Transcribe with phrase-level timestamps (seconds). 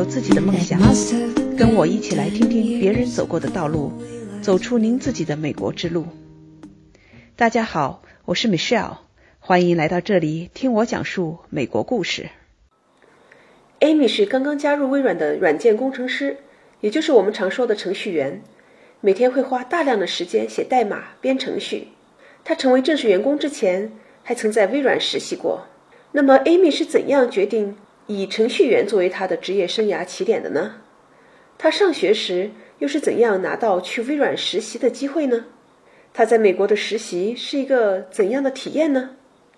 [0.00, 0.80] 有自己的梦想，
[1.58, 3.92] 跟我一起来听听别人走过的道路，
[4.40, 6.06] 走出您自己的美国之路。
[7.36, 8.96] 大家好，我是 Michelle，
[9.40, 12.30] 欢迎来到这里听我讲述美国故事。
[13.80, 16.38] Amy 是刚刚加入微软的软件工程师，
[16.80, 18.40] 也就是我们常说的程序员，
[19.02, 21.88] 每天会花大量的时间写代码、编程序。
[22.42, 23.92] 他成为正式员工之前，
[24.22, 25.66] 还曾在微软实习过。
[26.12, 27.76] 那么，Amy 是怎样决定
[28.10, 30.74] 以程序员作为他的职业生涯起点的呢？
[31.56, 35.44] 他上学时又是怎样拿到去微软实习的机会呢？
[36.12, 39.10] 他在美国的实习是一个怎样的体验呢？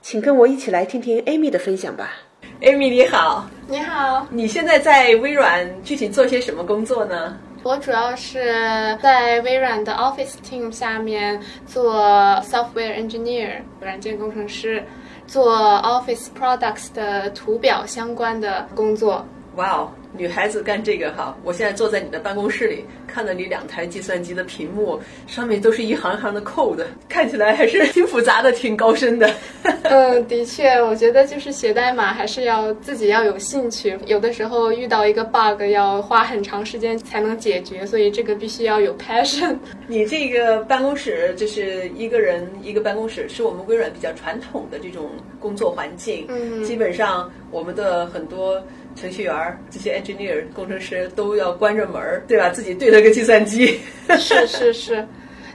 [0.03, 2.13] 请跟我一起来听听 Amy 的分享吧。
[2.61, 7.39] Amy 你好，你好，你现在在微软具体做些什么工作呢？
[7.63, 11.95] 我主要是在微软的 Office Team 下面做
[12.43, 14.83] Software Engineer 软件工程师，
[15.33, 19.25] 做 Office Products 的图表相关的工作。
[19.57, 19.91] 哇哦！
[20.15, 29.31] 女孩子干这个哈，我现在坐在你的办公室里，看到你两台计算机的屏幕，上面都是一行行的 code，看起来还是挺复杂的，挺高深的。
[29.85, 39.57] 嗯，的确，我觉得就是写代码还是要自己要有兴趣，有的时候遇到一个 bug 要花很长时间才能解决，所以这个必须要有 passion。
[39.87, 46.27] 你这个办公室就是一个人一个办公室，是我们微软比较传统的这种工作环境。
[46.29, 48.63] 嗯，基本上我们的很多
[48.97, 49.93] 程序员这些。
[49.93, 52.49] engineer 工程师都要关着门儿，对吧？
[52.49, 53.79] 自己对着个计算机。
[54.19, 55.07] 是是是，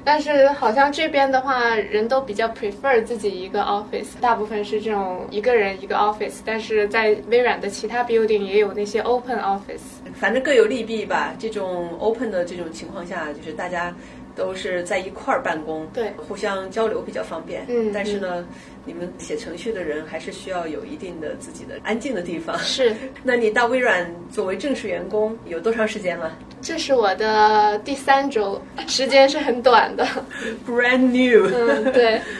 [0.04, 6.36] 但是好像这边的话，人都比较 prefer 自己一个 office，大部分是这种一个人一个 office。
[6.46, 9.82] 但是在微软的其他 building 也有那些 open office，
[10.14, 11.34] 反正各有利弊吧。
[11.40, 13.94] 这种 open 的这种情况下，就是大家。
[14.38, 17.66] 都是在一块儿办公，对，互相交流比较方便。
[17.68, 18.48] 嗯，但是呢，
[18.86, 22.58] 你们写程序的人还是需要有一定的自己的安静的地方。
[22.60, 26.38] 是， 那你到微软作为正式员工有多长时间了？
[26.62, 30.08] 这是我的第三周，时间是很短的。
[30.68, 31.50] Brand new。
[31.52, 32.22] 嗯，对。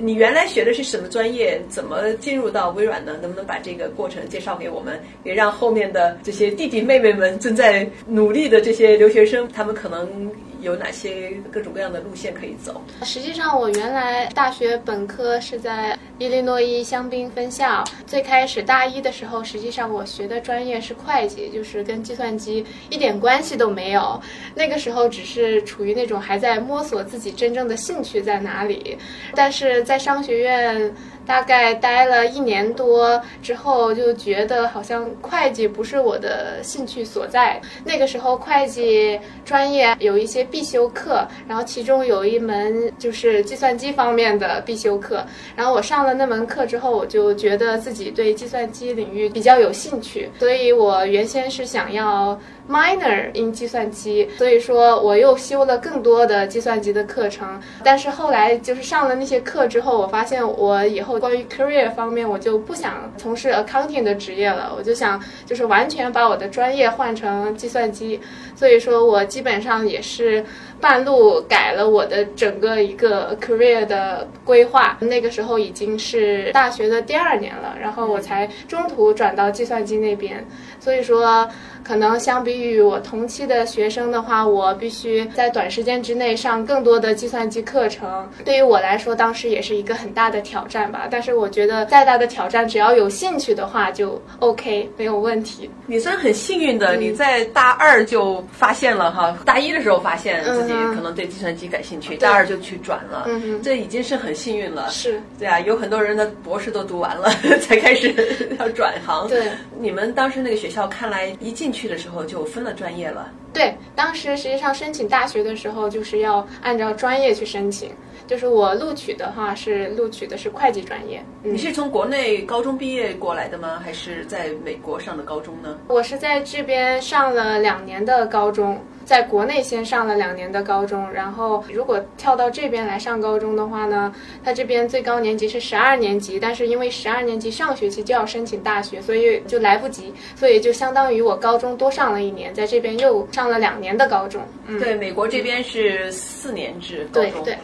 [0.00, 1.60] 你原来学的是什么专业？
[1.68, 3.16] 怎么进入到微软呢？
[3.20, 5.00] 能不能把这个过程介绍给我们？
[5.24, 10.30] 也让后面的这些弟弟妹妹们正在努力的这些留学生，他们可能。
[10.60, 12.82] 有哪些各种各样的路线可以走？
[13.02, 17.84] 实际上，我原来大学本科是在伊利诺伊香槟分校。
[18.06, 24.20] 最开始大一的时候，实际上我学的专业是会计，就是跟计算机一点关系都没有。
[24.54, 28.98] 那个时候只是处于那种还在摸索自己真正的兴趣在哪里。
[29.34, 30.94] 但是在商学院。
[31.28, 37.60] 大概待了一年多之后，就觉得好像会计不是我的兴趣所在。
[37.84, 45.22] 那个时候，会计专业有一些必修课，然后其中有一门就是计算机方面的必修课。
[45.54, 52.40] 然后我上了那门课之后，我就觉得自己对计算机领域比较有兴趣，所以我原先是想要。
[52.68, 57.60] Minor in 计算机，所以说我又修了更多的计算机的课程。
[57.82, 64.72] 但是后来就是上了那些课之后，我发现我以后关于 career 方面，我就不想从事 accounting 的职业了。
[64.76, 68.20] 我就想就是完全把我的专业换成计算机。
[68.54, 70.44] 所以说我基本上也是
[70.80, 74.96] 半路改了我的整个一个 career 的规划。
[75.00, 80.44] 那个时候已经是大学的第二年了，然后我才中途转到计算机那边。
[80.80, 81.48] 所以说。
[81.84, 88.28] 可能相比于我同期的学生的话，我必须在短时间之内上更多的计算机课程。
[88.44, 91.08] 对于我来说，当时也是一个很大的挑战吧。
[91.10, 95.70] 但是我觉得再大的挑战，只要有兴趣的话就 OK，没有问题。
[95.86, 103.26] 你算很幸运的，你在大二就发现了哈，大一的时候发现自己可能对计算机感兴趣，大二就去转了，
[103.62, 104.90] 这已经是很幸运了。
[104.90, 107.30] 是，对啊，有很多人的博士都读完了
[107.62, 108.14] 才开始
[108.60, 109.26] 要转行。
[109.26, 109.48] 对，
[109.80, 111.78] 你们当时那个学校看来一进去。
[111.78, 113.30] 去的时候就分了专业了。
[113.52, 117.92] 对，当时实际上申请大学的时候就是要按照专业去申请。
[118.28, 121.24] 就是我录取的话是录取的是会计专业。
[121.42, 123.80] 你是从国内高中毕业过来的吗？
[123.82, 125.78] 还是在美国上的高中呢？
[125.88, 128.78] 我是在这边上了两年的高中。
[129.08, 134.14] 在国内先上了两年的高中，然后如果跳到这边来上高中的话呢，
[134.44, 144.42] 他这边最高年级是十二年级，但是因为十二年级上学期就要申请大学，所以就来不及，所以就相当于我高中多上了一年，在这边又上了两年的高中。
[144.78, 147.56] 对，美国这边是四年制高中，对，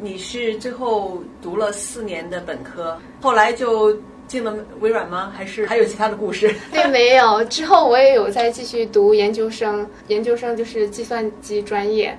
[0.00, 3.96] 你是最后读了四年的本科，后来就。
[4.30, 5.32] 进了微软吗？
[5.36, 6.54] 还是还有其他的故事？
[6.70, 7.42] 对，没有。
[7.46, 12.16] 之后我也有在继续读研究生，研究生就是计算机专业。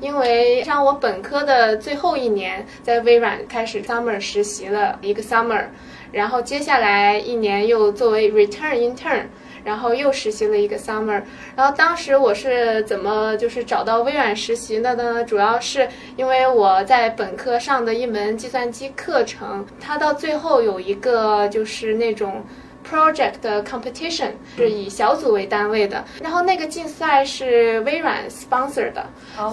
[0.00, 5.64] 因为上我本科的最后一年，在微软开始 summer 实习了一个 summer，
[6.10, 9.22] 然后接下来一年又作为 return intern。
[9.64, 11.22] 然后又实习了一个 summer。
[11.56, 15.24] 然后当时我是怎么就是找到微软实习的呢？
[15.24, 22.44] 主要是因为我在本科上的一门计算机课程，它到最后有一个就是那种。
[22.88, 29.04] Project 的 competition 是以小组为单位的，然后那个竞赛是微软 sponsor 的，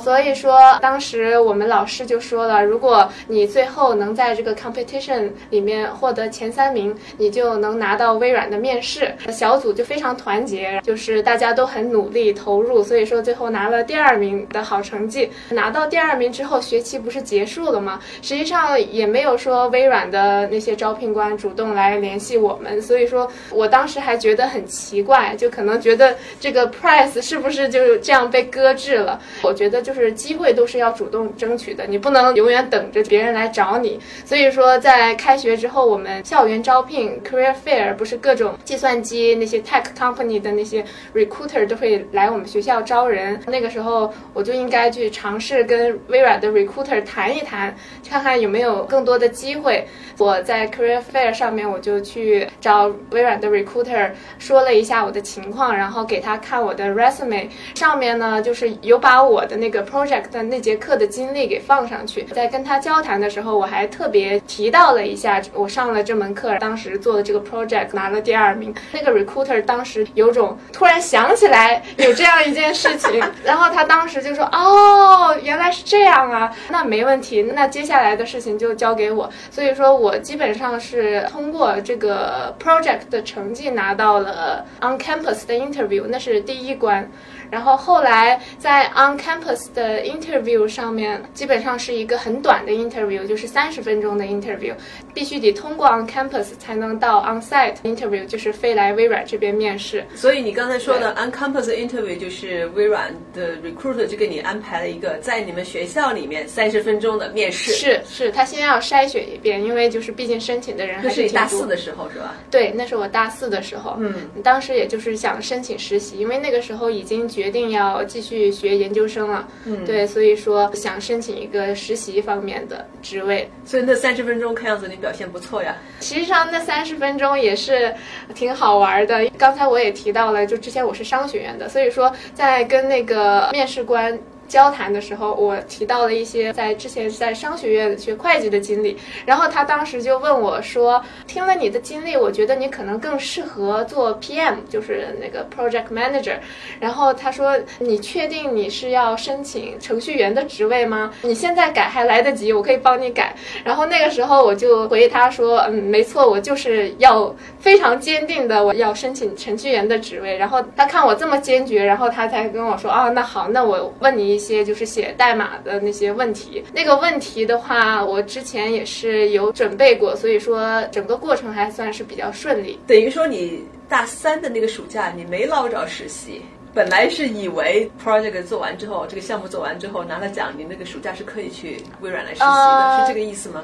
[0.03, 9.13] 所以说当时我们老师就说了，如果你最后能在这个 competition 里面获得前三名，你就能拿到微软的面试。
[9.31, 15.31] 小组就非常团结，就是大家都很努力投入，所以说最后拿了第二名的好成绩。
[15.49, 17.99] 拿到第二名之后，学期不是结束了吗？
[18.21, 23.20] 实际上也没有说微软的那些招聘官主动来联系我们，所以说。
[23.49, 29.19] 我当时还觉得很奇怪，就可能觉得这个 price 是不是就这样被搁置了？
[29.41, 33.99] 我觉得就是机会都是要主动争取的，你不能永远等着别人来找你。
[34.25, 40.83] 所以说，在开学之后，我们校园招聘 career fair 不是各种计算机那些 tech company 的那些
[41.13, 43.39] recruiter 都会来我们学校招人。
[43.47, 47.75] 那个时候，我就应该去尝试跟微软的 recruiter 谈一谈，
[48.07, 49.85] 看看有没有更多的机会。
[50.17, 52.91] 我在 career fair 上面，我就去找。
[53.11, 62.23] 微软的 recruiter 说了一下我的情况，然后给他看我的 resume，上面呢就是有把我的那个 project 的那节课的经历给放上去。
[62.23, 68.73] 在跟他交谈的时候，我还特别提到了一下我上了这门课，当时做的这个 project 拿了第二名。
[68.93, 83.00] 那个 recruiter 当时有种突然想起来有这样一件事情， 然后他当时就说：“哦，原来是这样啊，那没问题，那接下来的事情就交给我。”所以说我基本上是通过这个 project。
[83.09, 87.09] 的成绩拿到了 on campus 的 interview，那是第一关。
[87.51, 94.73] 然后后来在 on campus 的 interview 上面，基本上是一个很短的 interview，就是三十分钟的 interview，
[95.13, 100.05] 必须得通过 on campus 才能到 on site interview，就是飞来微软这边面试。
[100.15, 107.73] 所以你刚才说的 on campus interview 就是微软的 recruiter 就给你安排了一个在你们学校里面三十分钟的面试。
[107.73, 112.35] 是是，他先要筛选一遍，因为就是毕竟申请的人还是你大四的时候是吧？
[112.49, 113.97] 对，那是我大四的时候。
[113.99, 114.13] 嗯，
[114.43, 123.49] 当时也就是想申请实习，因为那个时候已经决定要继续学研究生了，嗯，对，所以说想申请一个实习方面的职位。
[123.65, 125.75] 所以那三十分钟看样子你表现不错呀。
[126.01, 127.95] 实际上那三十分钟也是
[128.35, 129.25] 挺好玩的。
[129.37, 134.19] 刚才我也提到了，就之前我是商学院的，所以说在跟那个面试官。
[134.51, 146.35] 交谈的时候，我提到了一些在之前在商学院学会计的经历，然后他当时就问我说：“听了你的经历，我觉得你可能更适合做 PM，就是那个 Project Manager。”
[146.81, 151.13] 然后他说：“你确定你是要申请程序员的职位吗？
[151.21, 153.33] 你现在改还来得及，我可以帮你改。”
[153.63, 172.79] 然后那个时候我就回他说：“嗯，没错，我就是要非常坚定的我要申请程序员的职位。”然后他看我这么坚决，然后他才跟我说：“啊，那好，那我问你一。”一些就是写代码的那些问题，那个问题的话，我之前也是有准备过，所以说整个过程还算是比较顺利。
[172.87, 176.41] 等于说你大三的那个暑假你没捞着实习，
[176.73, 183.63] 本来是以为 project 做完之后，这个项目做完之后拿了奖，你那个暑假是可以去微软来实习的，是这个意思吗？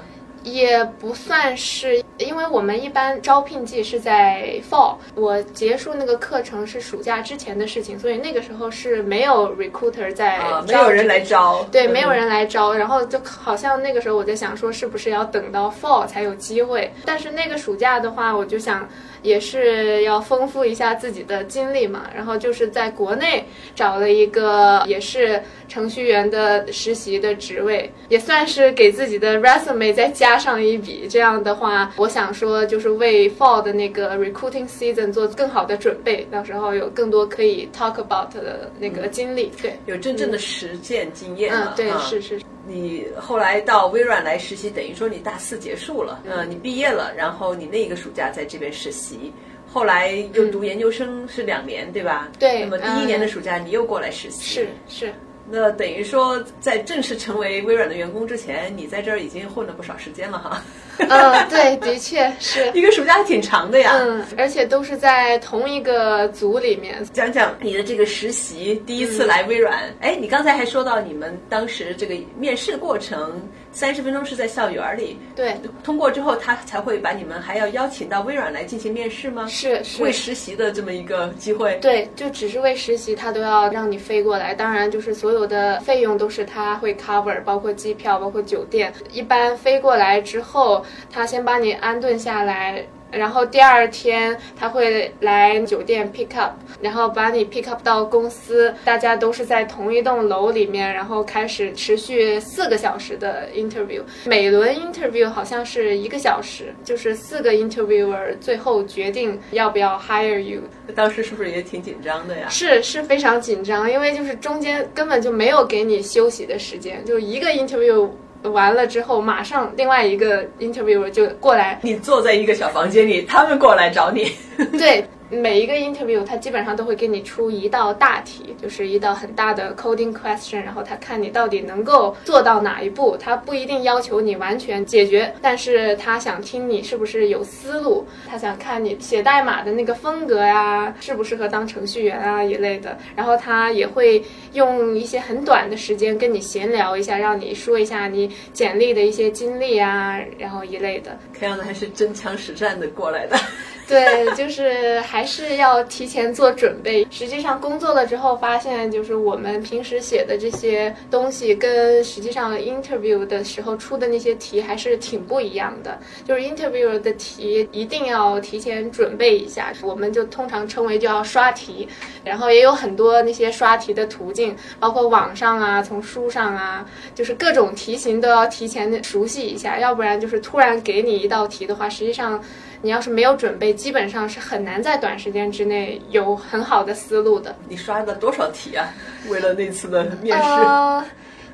[0.54, 16.92] 也不算是，因为我们一般招聘季是在 fall，我结束那个课程是暑假之前的事情，所以那个时候是没有 recruiter 在，没有人来招，对，没有人来招，然后就好像那个时候我在想说，是不是要等到 fall 才有机会？
[17.06, 18.88] 但是那个暑假的话，我就想。
[19.28, 31.08] 也是要丰富一下自己的经历嘛，然后就是在国内找了一个也是程序员的实习的职位，也算是给自己的 resume 再加上一笔。
[31.10, 39.52] 这样的话，我想说就是为 fall 的那个 recruiting season 做更好的准备，到时候有更多可以 talk about 的那个经历。
[39.62, 42.40] 对，有真正的实践经验嗯，对，是是。
[42.68, 49.32] 你后来到微软来实习，等于说你大四结束了，嗯，你毕业了，然后你那个暑假在这边实习，
[49.72, 52.30] 后来又读研究生是两年，对吧？
[52.38, 52.66] 对。
[52.66, 55.14] 那么第一年的暑假你又过来实习，是是。
[55.50, 60.62] 那等于说在正式成为微软的员工之前，你在这儿已经混了不少时间了哈。
[61.10, 63.94] 嗯，对，的确是一个暑假还挺长的呀。
[64.00, 67.04] 嗯，而且都是在同一个组里面。
[67.14, 69.94] 讲讲你的这个实习，第一次来微软。
[70.02, 73.42] 哎，你刚才还说到你们当时这个面试过程。
[73.70, 79.46] 三十分钟是在校园里，对，通过之后他才会把你们还要邀请到微软来进行面试吗？
[79.46, 81.78] 是是为实习的这么一个机会。
[81.80, 84.56] 对，就只是为实习，他都要让你飞过来。
[84.56, 88.92] 当然，就是所有的费用都是他会 cover，包括机票，包括酒店。
[89.12, 92.86] 一般飞过来之后，他先把你安顿下来。
[93.10, 96.52] 然后第二天他会来酒店 pick up，
[96.82, 110.60] 然后把你 pick up 到公司，大家都是在同一栋楼里面，然后开始持续四个小时的 interview，每轮 interview 好像是一个小时，就是四个 interviewer 最后决定要不要 hire you。
[110.94, 112.50] 当时是不是也挺紧张的呀？
[112.50, 118.10] 是是非常紧张，因为就是中间根本就没有给你休息的时间，就一个 interview。
[118.50, 124.32] 完了之后，马上另外一个 interviewer 就过来，你坐在一个小房间里，他们过来找你。
[124.78, 125.06] 对。
[125.30, 133.18] 每一个 interview，他基本上都会给你出一道大题，就是一道很大的 coding question，然后他看你到底能够做到哪一步。
[133.20, 142.98] 他不一定要求你完全解决，但是他想听你是不是有思路，他想看你写代码的那个风格呀，适不适合当程序员啊一类的。
[143.16, 151.18] 然后他也会用一些很短的时间跟你闲聊一下，让你说一下你简历的一些经历啊，然后一类的。
[151.38, 153.38] 看样子还是真枪实战的过来的。
[153.90, 157.08] 对，就是还是要提前做准备。
[157.10, 165.98] 实际上工作了之后，发现就是我们平时写的这些东西，跟实际上 interview 的时候出的那些题还是挺不一样的。
[166.26, 171.88] 就是 interview 的题一定要提前准备一下，我们就通常称为叫刷题。
[172.26, 182.44] 然后也有很多那些刷题的途径，包括网上啊，从书上啊，就是各种题型都要提前熟悉一下，要不然就是突然给你一道题的话，实际上。
[182.82, 187.56] 你要是没有准备，基本上是很难在短时间之内有很好的思路的。
[187.68, 188.88] 你刷了多少题啊？
[189.30, 190.44] 为了那次的面试？
[190.44, 191.04] 呃，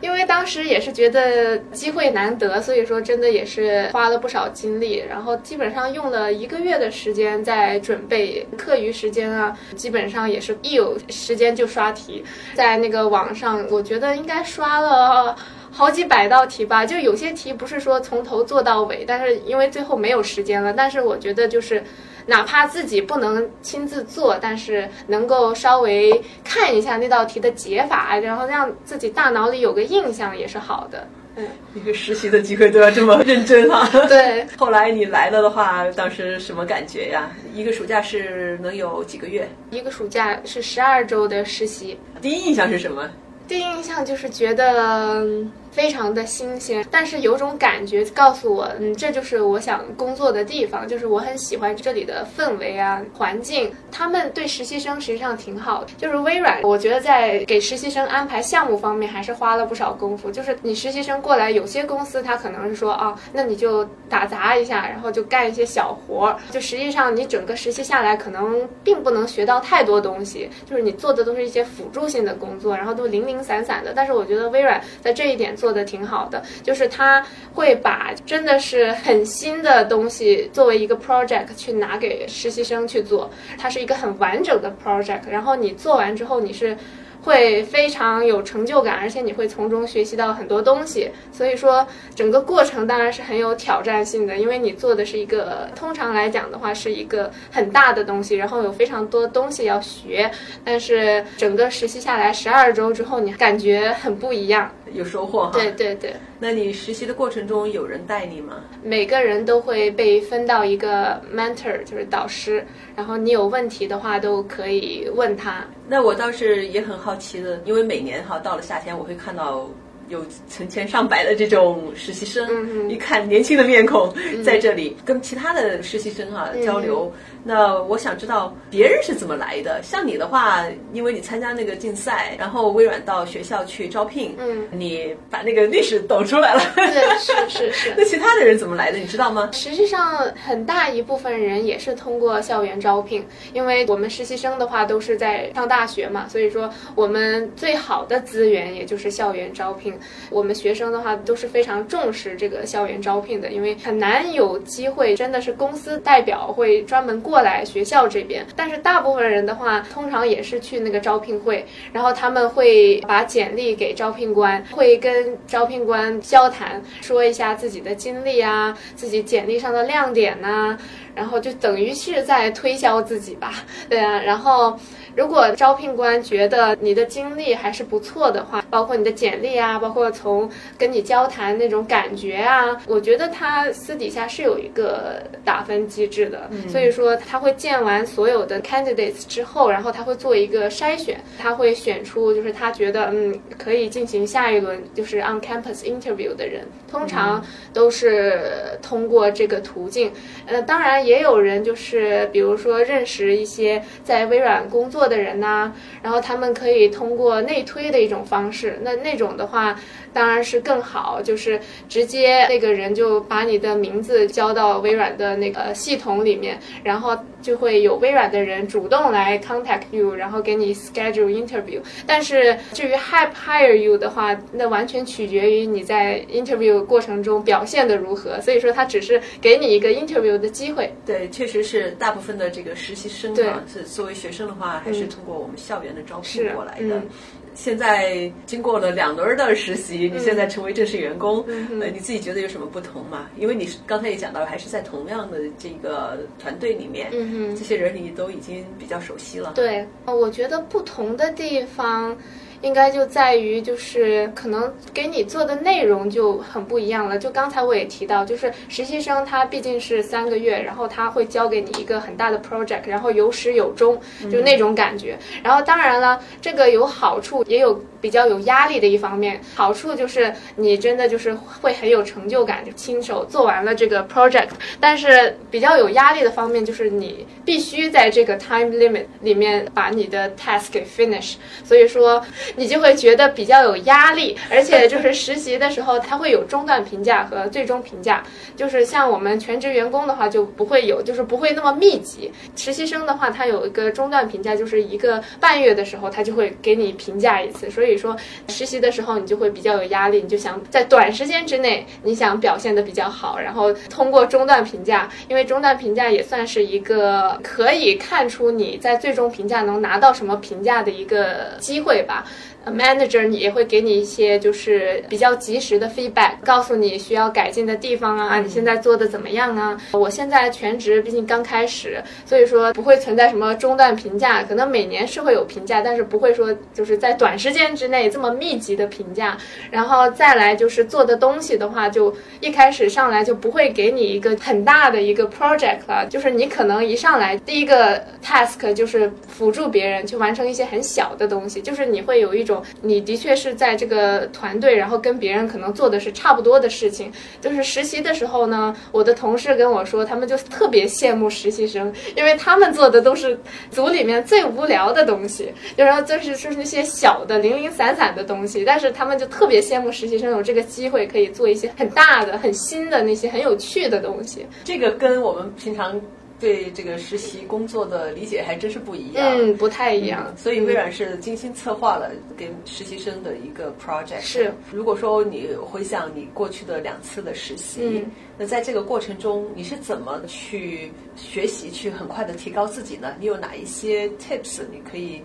[0.01, 15.35] 因为当时也是觉得机会难得，所以说真的也是花了不少精力，然后基本上用了一个月的时间在准备课余时间啊，基本上也是一有时间就刷题，在那个网上，我觉得应该刷了。
[15.75, 20.71] 好几百道题吧，就有些题不是说从头做到尾，但是因为最后没有时间了。
[20.71, 21.83] 但是我觉得就是，
[22.27, 31.07] 哪怕自己不能亲自做，但是能够稍微看一下那道题的解法，然后让自己大脑里有个印象也是好的。
[31.35, 33.89] 嗯，一个实习的机会都要这么认真哈。
[34.07, 34.45] 对。
[34.55, 37.31] 后来你来了的话，当时什么感觉呀？
[37.51, 39.49] 一个暑假是能有几个月？
[39.71, 41.97] 一个暑假是十二周的实习。
[42.21, 43.09] 第一印象是什么？
[43.47, 45.25] 第一印象就是觉得。
[45.73, 53.73] 非常的新鲜，但是有种感觉告诉我，嗯，这就是我想工作的地方，就是我很喜欢这里的氛围啊，环境。
[53.91, 60.29] 他们对实习生实际上挺好的，就是微软，我觉得在给实习生安排项目方面还是花了不少功夫。
[60.29, 73.91] 就是你实习生过来，有些公司他可能是说啊，那你就打杂一下，然后就干一些小活儿，就实际上你整个实习下来可能并不能学到太多东西，就是你做的都是一些辅助性的工作，然后都零零散散的。
[73.95, 75.55] 但是我觉得微软在这一点。
[75.63, 86.77] 做的挺好的，就是他会把真的是很新的东西作为一个 project 去拿给实习生去做，它是一个很完整的 project，然后你做完之后你是。
[87.23, 91.09] 会非常有成就感，而且你会从中学习到很多东西。
[91.31, 100.29] 所以说，整个过程当然是很有挑战性的，因为你做的是一个通常来讲的话是一个很大的东西，然后有非常多东西要学。
[100.65, 105.51] 但是整个实习下来十二周之后，你感觉很不一样，有收获哈。
[105.53, 106.13] 对对对。
[106.43, 108.55] 那你实习的过程中有人带你吗？
[108.83, 112.65] 每个人都会被分到一个 mentor，就是导师，
[112.97, 115.65] 然后你有问题的话都可以问他。
[115.87, 119.69] 那我倒是也很好奇的，因为每年哈到了夏天，我会看到。
[120.09, 127.11] 有成千上百的这种实习生，一看年轻的面孔在这里跟其他的实习生啊交流。
[127.43, 129.81] 那我想知道别人是怎么来的？
[129.83, 136.61] 像你的话，因为你参加那个竞赛，然后微软到学校去招聘，嗯，你把那个历史抖出来了。
[136.75, 137.93] 对，是是是。
[137.97, 138.97] 那其他的人怎么来的？
[138.97, 139.49] 你知道吗？
[139.51, 149.93] 实际上，很大一部分人也是通过校园招聘，因为我们实习生的话都是在上大学嘛，所以说我们最好的资源也就是校园招聘。
[150.29, 158.45] 我们学生的话都是非常重视这个校园招聘的，因为很难有机会，真的是公司代表会专门过过来学校这边。
[158.55, 170.77] 但是大部分人的话，通常也是去那个招聘会，然后他们会把简历给招聘官，会跟招聘官交谈，说一下自己的经历啊，自己简历上的亮点呐，
[171.15, 173.53] 然后就等于是在推销自己吧，
[173.89, 174.77] 对啊，然后。
[175.15, 186.49] 如果招聘官觉得你的经历还是不错的话，包括你的简历啊，包括从跟你交谈那种感觉啊，我觉得他私底下是有一个打分机制的。
[186.67, 197.39] 所以说他会见完所有的 candidates 之后，然后他会做一个筛选，他会选出就是他觉得嗯可以进行下一轮就是 on campus interview 的人，通常
[197.71, 198.49] 都是
[198.81, 200.11] 通过这个途径。
[200.47, 209.79] 呃，当然也有人就是比如说认识一些在微软工作的人呐、然后他们可以通过内推的一种方式，那那种的话
[210.13, 221.81] 当然是更好，就是直接那个人就把你的名字交到微软的那个系统里面，然后就会有微软的人主动来 contact you，然后给你 schedule interview。
[222.05, 228.39] 但是至于 hire hire you 的话，那完全取决于你在 interview 过程中表现的如何。
[228.41, 230.93] 所以说，他只是给你一个 interview 的机会。
[231.05, 236.97] 对，确实是大部分的这个实习生对啊，是作为学生的话，还是通过我们校园的招聘过来的。
[236.97, 237.09] 嗯
[237.55, 243.29] 现在经过了两轮的实习，你现在成为正式员工，嗯呃，你自己觉得有什么不同吗？
[243.37, 249.53] 因为你刚才也讲到，还是在同样的这个团队里面，嗯哼这些人你都已经比较熟悉了。
[249.55, 252.15] 对，呃我觉得不同的地方。
[252.63, 257.19] 应该就在于，就是可能给你做的内容就很不一样了。
[257.19, 263.99] 就刚才我也提到，就是实习生他毕竟是三个月，然后他会交给你一个很大的 project，然后有始有终，
[264.31, 265.17] 就那种感觉。
[265.43, 269.39] 然后当然了，这个有好处，也有比较有压力的一方面。
[269.53, 274.49] 好处就是你真的就是会很有成就感，就亲手做完了这个 project。
[274.79, 281.33] 但是比较有压力的方面就是你必须在这个 time limit 里面把你的 task 给 finish。
[281.65, 282.23] 所以说
[282.55, 288.23] 你就会觉得比较有压力， 而且就是实习的时候，它会有中断评价和最终评价。
[288.55, 292.31] 就是像我们全职员工的话就不会有，就是不会那么密集。
[292.55, 297.69] 实习生的话，他有一个中断评价，就是一个半月的时候，他就会给你评价一次。
[297.71, 298.15] 所以说
[298.47, 312.25] 实习的时候你就会比较有压力，你就想在短时间之内你想表现的比较好，然后通过中断评价，因为中断评价也算是一个可以看出你在最终评价能拿到什么评价的一个机会吧。
[312.65, 319.77] Manager 也会给你一些就是比较及时的 feedback，告诉你需要改进的地方啊，你现在做的怎么样啊？
[319.91, 329.37] 我现在全职，毕竟刚开始，所以说不会存在什么中断评价，可能每年是会有评价，但是不会说就是在短时间之内这么密集的评价。
[329.71, 347.11] 然后再来就是做的东西的话，就一开始上来就不会给你一个很大的一个 project 了，就是你可能一上来第一个 task 就是辅助别人去完成一些很小的东西，就是你会有一种你的确是在这个团队，然后跟别人可能做的是差不多的事情。
[347.39, 353.39] 就是实习的时候呢，我的同事跟我说，他们就特别羡慕实习生，因为他们做的都是
[353.71, 364.45] 组里面最无聊的东西，就然后就是就是那些小的零零散散的东西，但是他们就特别羡慕实习生有这个机会可以做一些很大的、很新的那些很有趣的东西。
[364.63, 365.99] 这个跟我们平常
[366.43, 369.25] 对这个实习工作的理解还真是不一样。
[369.37, 370.35] 嗯，不太一样。
[370.35, 374.19] 所以微软是精心策划了给实习生的一个 project。
[374.19, 383.15] 是，如果说你回想你过去的两次的实习，嗯那在这个过程中你是怎么去学习，去很快的提高自己呢？
[383.17, 385.21] 你有哪一些 tips 你可以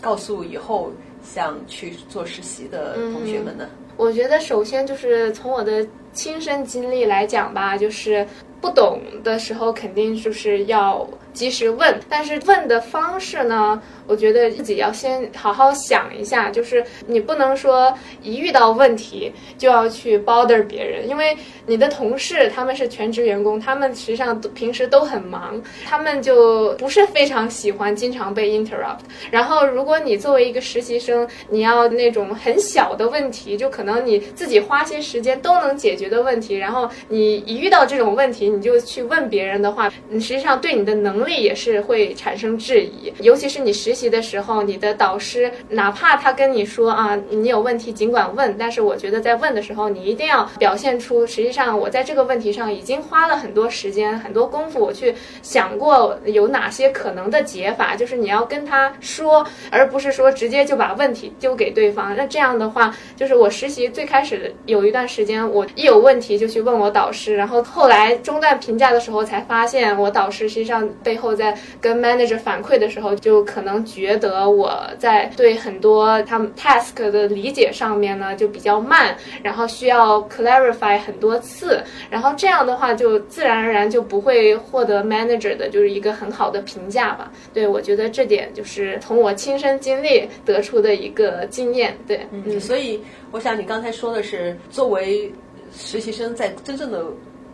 [0.00, 0.90] 告诉以后
[1.22, 3.68] 想去做实习的同学们呢？
[3.98, 8.26] 我觉得首先就是从我的亲身经历来讲吧，就是
[8.62, 29.00] 不懂的时候肯定就是要及时问，但是问的方式呢，我觉得自己要先好好想一下，就是你不能说一遇到问题就要去 bother 别人，因为你的同事他们是全职员工，他们实际上平时都很忙，他们就不是非常喜欢经常被 interrupt。
[29.30, 43.12] 然后，如果你作为一个实习生，你要那种很小的问题，就可能你自己花些时间都能解决的问题，然后你一遇到这种问题，你就去问别人的话，你实际上对你的能力也是会产生质疑。
[43.20, 62.14] 尤其是你实习的时候，你的导师哪怕他跟你说啊，你有问题尽管问，但是我觉得在问的时候，你一定要表现出，实际上我在这个问题上已经花了很多时间、很多功夫，我去想过有哪些可能的解法，就是你要跟他说，而不是说直接就把问题丢给对方。
[62.16, 87.30] 那这样的话，就是我实习最开始有一段时间，我一有问题就去问我导师，然后后来中在评价的时候才发现，我导师实际上背后在跟 manager 反馈的时候，就可能觉得我在对很多他们 task 的理解上面呢就比较慢，然后需要 clarify 很多次，然后这样的话就自然而然就不会获得 manager 的就是一个很好的评价吧。
[87.54, 91.96] 对我觉得这点就是从我亲身经历得出的一个经验。
[92.08, 93.00] 对，嗯，所以
[93.30, 95.32] 我想你刚才说的是作为
[95.72, 97.04] 实习生在真正的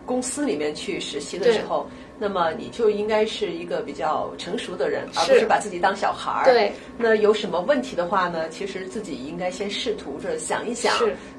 [0.09, 1.87] 公司里面去实习的时候。
[2.21, 6.45] 那么你就应该是一个比较成熟的人，而不是把自己当小孩儿。
[6.47, 6.73] 对。
[6.97, 8.49] 那有什么问题的话呢？
[8.49, 10.93] 其实自己应该先试图着想一想，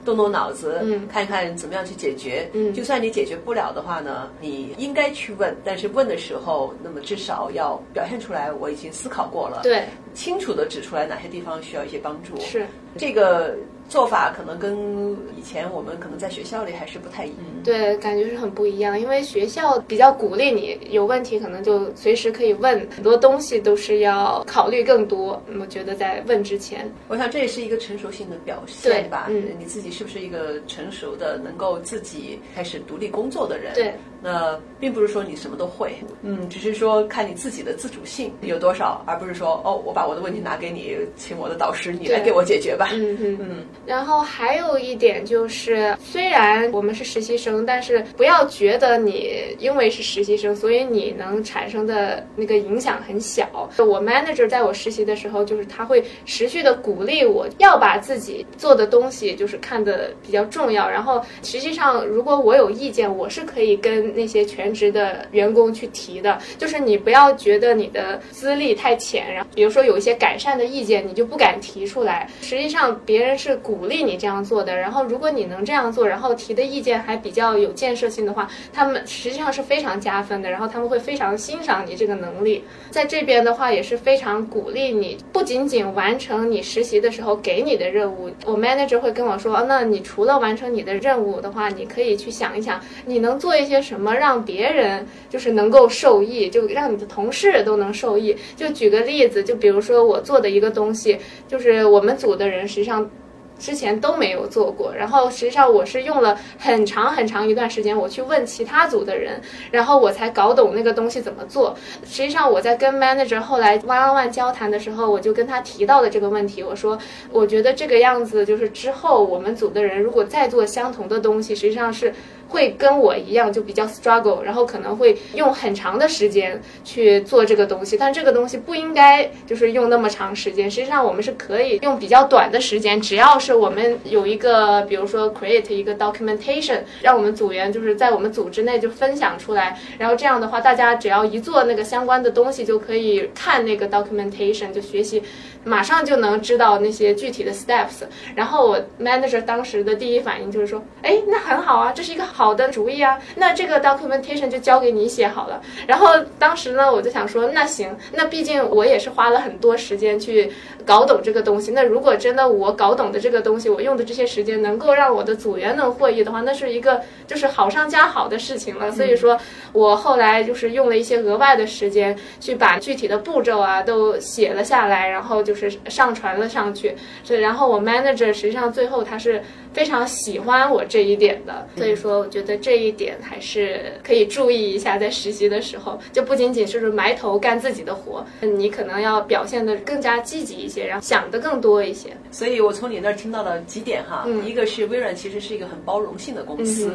[0.06, 2.50] 动动脑子，看一看怎么样去解决。
[2.54, 2.74] 嗯。
[2.74, 9.60] 就算你解决不了的话呢，你应该去问，但是问的时候，那么至少要表现出来，我已经思考过了。
[9.64, 9.84] 对。
[10.14, 12.40] 清楚的指出来哪些地方需要一些帮助。
[12.40, 12.66] 是。
[12.98, 13.54] 这个。
[13.90, 18.98] 做法可能跟以前我们可能在学校里还是不太一样，对，感觉是很不一样。
[18.98, 25.42] 因为学校比较鼓励你有问题，可能就随时可以问，很多东西都是要考虑更多。
[25.60, 29.26] 我觉得在问之前，我想这也是一个成熟性的表现吧。
[29.30, 33.74] 嗯，你自己是不是一个成熟的、能够自己开始独立工作的人？
[33.74, 33.94] 对。
[34.22, 42.90] 那并不是说你什么都会，嗯，只是说看你自己的自主性有多少，而不是说哦，我把我的问题拿给你，请我的导师你来给我解决吧。
[42.94, 43.66] 嗯嗯嗯。
[43.86, 53.70] 然后还有一点就是，虽然我们是实习生，但是不要觉得你因为是实习生，所以你能产生的那个影响很小。
[53.78, 60.90] 我 manager 在我实习的时候，就是他会持续的鼓励我要把自己做的东西就是看的比较重要。
[60.90, 72.30] 然后实际上，如果我有意见，我是可以跟那些全职的员工去提的，就是你不要觉得你的资历太浅，然后比如说有一些改善的意见，你就不敢提出来。
[72.42, 82.64] 实际上别人是鼓励你这样做的，然后如果你能这样做，然后提的意见还比较有建设性的话，他们实际上是非常加分的，然后他们会非常欣赏你这个能力。
[82.90, 93.99] 在这边的话也是非常鼓励你，不仅仅完成你实习的时候给你的任务，我 manager 会跟我说，那你除了完成你的任务的话，你可以去想一想，你能做一些什么。
[94.00, 98.34] 怎么让别人就是能够受益，就让你的同事都能受益。
[98.56, 103.12] 就举个例子，就比如说我做的一个东西，就是我们组的人实际上。
[103.60, 111.76] 之前都没有做过，然后实际上我是用了很长很长一段时间，我去问其他组的人，然后我才搞懂那个东西怎么做。
[112.06, 116.98] 实际上我在跟 manager 后来 one on one 交谈的时候，我就跟他提到了这个问题，我说
[117.34, 122.14] 我觉得这个样子就是之后我们组的人如果再做相同的东西，实际上是
[122.50, 130.70] 会跟我一样就比较 struggle，然后可能会用很长的时间去做这个东西，但这个东西不应该就是用那么长时间。
[130.70, 133.60] 实际上我们是可以用比较短的时间，只要是。
[133.60, 145.22] 我们有一个，比如说 create 一个 documentation，让我们组员就是在我们组织内就分享出来，然后这样的话，大家只要一做那个相关的东西，就可以看那个 documentation，就学习。
[145.66, 155.62] 马上就能知道那些具体的 steps，然后我 manager 当时的第一反应就是说，哎，那很好啊，这是一个好的主意啊，那这个 documentation 就交给你写好了。
[155.86, 160.50] 然后当时呢，我就想说，那行，那毕竟我也是花了很多时间去
[160.86, 161.74] 搞懂这个东西。
[161.74, 168.90] 那如果真的我搞懂的这个东西，我用的这些时间能够让我的组员能获益的话，那是一个就是好上加好的事情了。
[168.90, 169.38] 所以说
[169.74, 175.44] 我后来就是用了一些额外的时间去把具体的步骤啊都写了下来，然后。
[175.50, 179.42] 就是上传了上去，所以然后我 manager 实际上最后他是
[179.74, 192.10] 非常喜欢我这一点的，所以说我觉得这一点还是可以注意一下，在实习的时候，就不仅仅是埋头干自己的活，你可能要表现的更加积极一些，然后想的更多一些。
[192.32, 196.92] 所以我从你那儿听到了几点哈，一个是微软其实是一个很包容性的公司，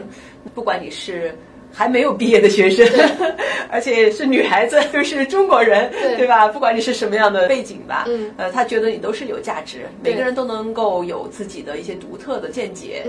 [0.54, 1.34] 不管你是。
[1.74, 2.87] 还没有毕业的学生，
[3.68, 6.46] 而且是女孩子，又 是中国人，对吧？
[6.48, 8.04] 不管你是什么样的背景吧，
[8.37, 13.02] 呃，他觉得你都是有价值，每个人都能够有自己的一些独特的见解，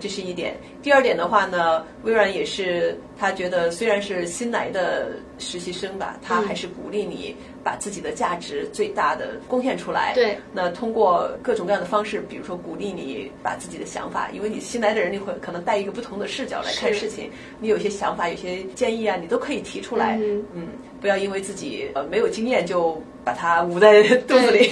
[0.00, 0.56] 这是一点。
[0.82, 7.36] 第二点的话呢，微软也是他觉得虽然是新来的实习生吧，他还是鼓励你。
[7.64, 10.12] 把自己的价值最大的贡献出来。
[10.14, 10.36] 对。
[10.52, 17.30] 那通过各种各样的方式，比如说鼓励你把自己的想法，因为你新来的人，你会可能带一个不同的视角来看事情。
[17.60, 20.18] 你有些想法、有些建议啊，你都可以提出来。
[20.20, 20.70] 嗯。
[21.00, 23.00] 不要因为自己呃没有经验就。
[23.24, 24.70] 把它捂在肚子里。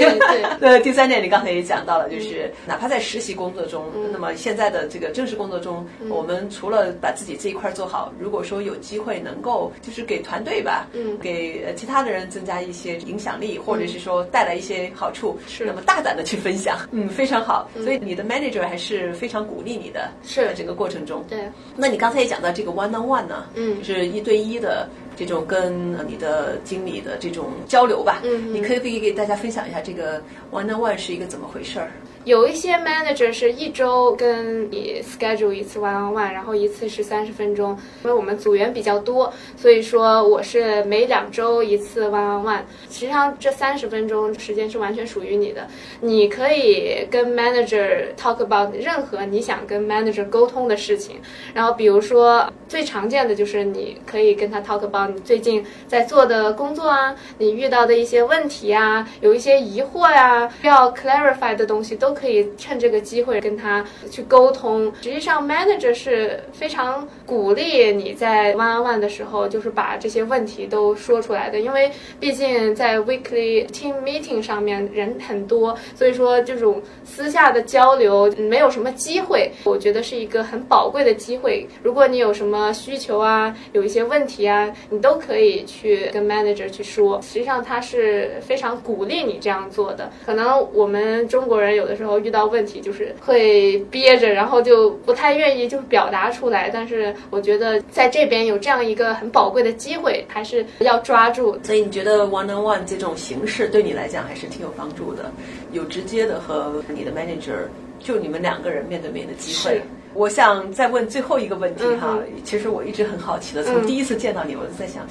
[0.61, 17.69] 那 第三点，你刚才也讲到了，就是哪怕在实习工作中，那么现在的这个正式工作中，我们除了把自己这一块做好，如果说有机会能够就是给团队吧，嗯给其他的人增加一些影响力，或者是说带来一些好处，是那么大胆的去分享， 嗯，非常好。
[17.83, 21.25] 所以你的 manager 还是非常鼓励你的，是整个过程中。
[21.29, 21.39] 对。
[21.77, 24.89] 那你刚才也讲到这个 one on one 呢，嗯，就是一对一的。
[25.21, 28.23] 这种跟你的经理的这种交流吧。
[28.25, 30.19] 嗯，你可以可以给大家分享一下这个
[30.51, 31.91] one on one 是一个怎么回事儿？
[32.25, 37.71] 有一些 manager 是一周跟你 schedule 一次 one on one，然后一次是三十分钟。
[38.05, 42.61] 因为我们组员比较多，所以说我是每两周一次 one on one。
[42.91, 45.67] 实际上这三十分钟时间是完全属于你的，
[46.03, 51.17] 你可以跟 manager talk about 任何你想跟 manager 沟通的事情。
[51.55, 62.10] 然后比如说最常见的就是你可以跟他 talk about 你最近在做的工作啊，你遇到的一些问题啊，有一些疑惑呀、需要 clarify 的东西都。
[62.11, 64.93] 都可以趁这个机会跟他去沟通。
[65.01, 71.61] 实际上，manager 是非常鼓励你在 one on one 的时候，就是把这些问题都说出来的。
[71.61, 79.53] 因为毕竟在 weekly team meeting 上面人很多，所以说这种私下的交流没有什么机会。
[79.63, 81.65] 我觉得是一个很宝贵的机会。
[81.81, 87.23] 如果你有什么需求啊，有一些问题啊，你都可以去跟 manager 去说。
[87.23, 90.11] 实际上，他是非常鼓励你这样做的。
[90.27, 92.00] 可能我们中国人有的。
[92.21, 96.71] 遇到问题就是会憋着，然后就不太愿意就表达出来。
[96.73, 101.59] 但是我觉得在这边有这样一个很宝贵的机会，还是要抓住。
[101.63, 105.31] 所以你觉得 one on one 这种形式对你来讲还是挺有帮助的，
[105.73, 107.57] 有直接的和你的 manager
[107.99, 109.81] 就你们两个人面对面的机会。
[110.13, 115.07] 我想再问最后一个问题哈，其实我一直很好奇的，从第一次见到你，我就在想，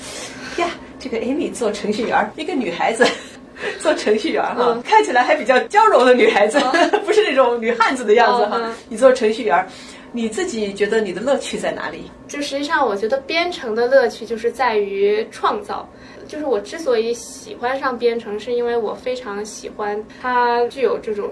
[0.58, 3.06] 呀，这个 Amy 做程序员，一个女孩子。
[3.80, 6.60] 做程序员哈，看起来还比较娇柔的女孩子，
[7.06, 8.62] 不是那种女汉子的样子哈。
[8.88, 9.68] 你做程序员，
[10.12, 12.10] 你自己觉得你的乐趣在哪里？
[12.28, 15.88] 就实际上，我觉得编程的乐趣就是在于创造。
[16.28, 21.32] 就是我之所以喜欢上编程，是因为我非常喜欢它具有这种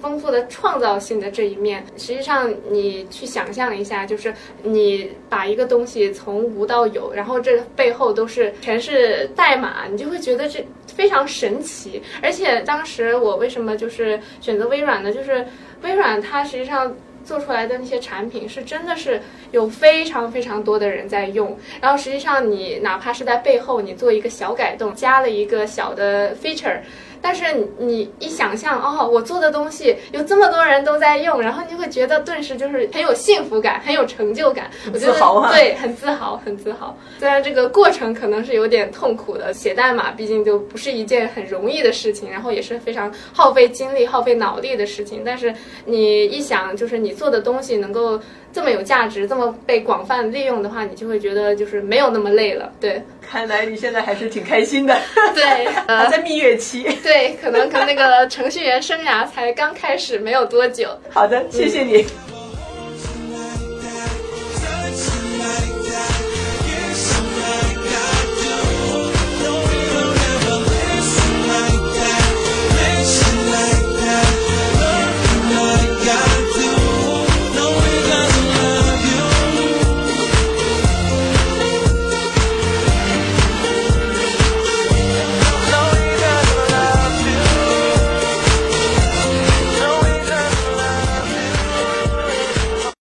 [0.00, 1.84] 丰富的创造性的这一面。
[1.96, 4.32] 实际上，你去想象一下，就是
[4.62, 10.64] 你把一个东西从无到有，然后这背后都是全是代码，你就会觉得这。
[10.96, 15.12] 非常神奇，而且当时我为什么就是选择微软呢？
[15.12, 15.46] 就是
[15.80, 16.92] 微软它实际上
[17.24, 19.20] 做出来的那些产品是真的是
[19.52, 26.80] 有非常非常多的人在用，然后实际上你哪怕是在背后你做一个小改动，加了一个小的 feature。
[27.20, 27.44] 但是
[27.78, 34.70] 你一想象哦，我做的东西有这么多人都在用，然后你会觉得顿时就是很有幸福感，很有成就感。
[34.92, 35.18] 我觉得
[35.52, 36.96] 对，很自豪，很自豪。
[37.18, 45.22] 虽然这个过程可能是有点痛苦的，写代码毕竟就不是一件很容易的事情，然后也是非常耗费精力、耗费脑力的事情。
[45.24, 45.54] 但是
[45.84, 48.20] 你一想，就是你做的东西能够。
[48.50, 52.72] 这么有价值，这么被广泛利用的话，你就会觉得就是没有那么累了。
[52.80, 54.96] 对，看来你现在还是挺开心的。
[55.34, 56.84] 对， 还在蜜月期。
[57.02, 60.88] 对，可能跟那个程序员生涯才刚开始没有多久。
[61.10, 62.06] 好的，谢谢你。